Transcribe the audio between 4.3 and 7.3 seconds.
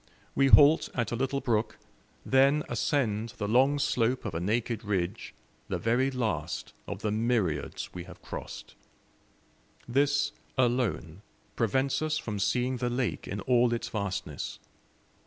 a naked ridge, the very last of the